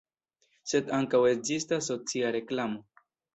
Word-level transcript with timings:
Sed 0.71 0.89
ankaŭ 0.99 1.19
ekzistas 1.33 1.91
socia 1.91 2.33
reklamo. 2.39 2.83